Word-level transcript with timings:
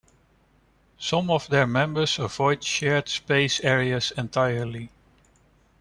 Some 0.97 1.29
of 1.29 1.47
their 1.49 1.67
members 1.67 2.17
avoid 2.17 2.63
shared 2.63 3.07
space 3.07 3.59
areas 3.59 4.11
entirely. 4.17 4.89